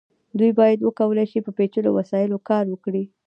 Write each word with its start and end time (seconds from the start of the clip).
دوی 0.39 0.51
باید 0.59 0.79
وکولی 0.81 1.25
شي 1.31 1.39
په 1.45 1.51
پیچلو 1.57 1.89
وسایلو 1.97 2.37
کار 2.49 2.65
وکړي. 2.69 3.03